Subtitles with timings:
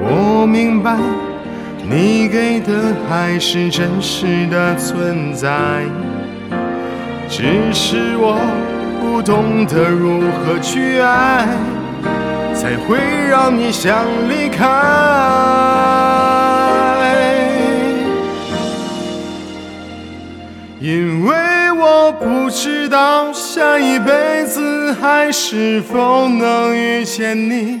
[0.00, 0.96] 我明白，
[1.88, 5.82] 你给的爱是真实的存在，
[7.28, 8.38] 只是我
[9.00, 11.46] 不懂得如何去爱，
[12.54, 12.98] 才会
[13.28, 14.64] 让你想离开。
[20.80, 21.32] 因为
[21.72, 27.80] 我不知道下一辈子还是否能遇见你。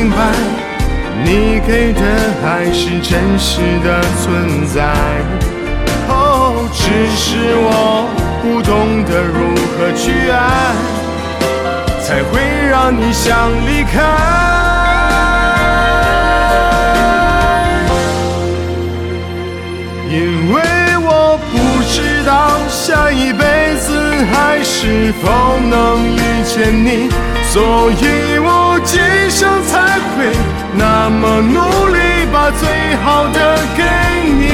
[0.00, 0.16] 明白，
[1.22, 2.00] 你给的
[2.42, 4.94] 爱是真实的存在。
[6.08, 6.80] 哦，只
[7.14, 8.08] 是我
[8.40, 10.40] 不懂得如何去爱，
[12.02, 12.40] 才会
[12.70, 13.92] 让你想离开。
[20.08, 20.62] 因为
[20.96, 23.92] 我不知道下一辈子
[24.32, 27.10] 还是否能遇见你，
[27.52, 28.98] 所以我今
[29.30, 30.32] 生才会
[30.76, 31.98] 那么努力，
[32.32, 32.68] 把最
[33.04, 33.82] 好的给
[34.38, 34.44] 你。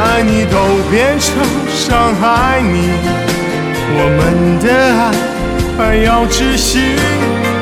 [0.00, 0.56] 爱你都
[0.90, 1.28] 变成
[1.74, 2.90] 伤害你，
[3.96, 5.02] 我们的爱
[5.76, 6.96] 快要窒息，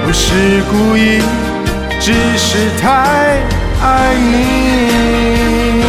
[0.04, 1.22] 不是故意，
[2.00, 3.41] 只是太
[3.83, 5.83] 爱你。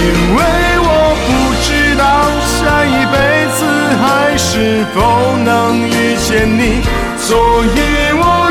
[0.00, 0.04] 因
[0.34, 0.38] 为
[0.82, 0.88] 我
[1.26, 1.28] 不
[1.62, 2.02] 知道
[2.46, 3.14] 下一辈
[3.56, 3.60] 子
[4.00, 5.48] 还是否能
[5.86, 6.80] 遇见你，
[7.18, 7.28] 所
[7.64, 7.78] 以
[8.14, 8.49] 我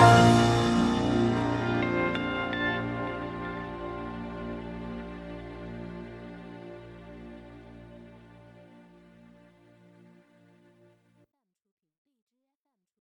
[0.00, 0.39] Bye.